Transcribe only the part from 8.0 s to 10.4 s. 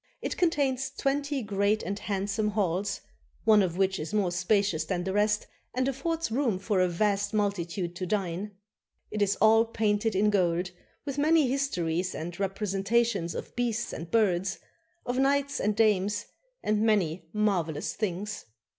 dine. It is all painted in